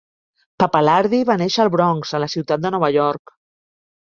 Pappalardi 0.61 1.19
va 1.31 1.35
néixer 1.41 1.61
al 1.65 1.71
Bronx, 1.75 2.15
a 2.15 2.23
la 2.27 2.31
ciutat 2.37 2.65
de 2.65 2.73
Nova 2.77 2.93
York. 2.99 3.39